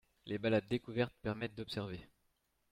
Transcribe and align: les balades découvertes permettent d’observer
les 0.25 0.39
balades 0.39 0.67
découvertes 0.67 1.13
permettent 1.21 1.53
d’observer 1.53 2.01